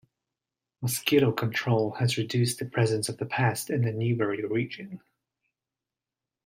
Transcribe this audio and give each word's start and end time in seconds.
Mosquito 0.81 1.31
control 1.31 1.91
has 1.91 2.17
reduced 2.17 2.57
the 2.57 2.65
presence 2.65 3.07
of 3.07 3.19
the 3.19 3.25
pest 3.27 3.69
in 3.69 3.83
the 3.83 3.91
Newbury 3.91 4.43
region. 4.43 4.99